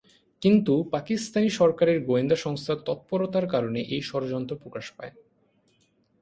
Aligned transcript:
কিন্তু 0.41 0.73
পাকিস্তান 0.91 1.45
সরকারের 1.49 1.97
গোয়েন্দা 2.03 2.35
সংস্থার 2.35 2.77
তৎপরতার 2.85 3.45
কারণে 3.47 3.79
এ 3.89 3.97
ষড়যন্ত্র 4.01 4.53
প্রকাশ 4.55 4.85
পায়। 4.97 5.13